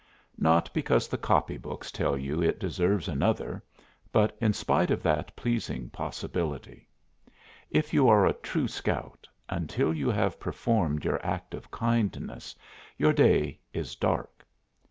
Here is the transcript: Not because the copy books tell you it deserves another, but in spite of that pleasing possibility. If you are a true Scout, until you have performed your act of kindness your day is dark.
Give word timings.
Not 0.39 0.73
because 0.73 1.07
the 1.07 1.17
copy 1.19 1.57
books 1.57 1.91
tell 1.91 2.17
you 2.17 2.41
it 2.41 2.59
deserves 2.59 3.07
another, 3.07 3.63
but 4.11 4.35
in 4.41 4.51
spite 4.51 4.89
of 4.89 5.03
that 5.03 5.35
pleasing 5.35 5.91
possibility. 5.91 6.89
If 7.69 7.93
you 7.93 8.09
are 8.09 8.25
a 8.25 8.33
true 8.33 8.67
Scout, 8.67 9.29
until 9.47 9.93
you 9.93 10.09
have 10.09 10.39
performed 10.39 11.05
your 11.05 11.23
act 11.23 11.53
of 11.53 11.69
kindness 11.69 12.55
your 12.97 13.13
day 13.13 13.59
is 13.73 13.95
dark. 13.95 14.43